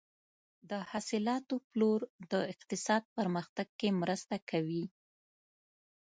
د 0.69 0.71
حاصلاتو 0.91 1.55
پلور 1.69 2.01
د 2.31 2.33
اقتصاد 2.53 3.03
پرمختګ 3.17 3.67
کې 3.79 3.89
مرسته 4.01 4.35
کوي. 4.49 4.85